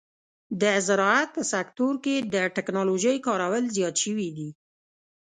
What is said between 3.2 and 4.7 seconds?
کارول زیات شوي دي.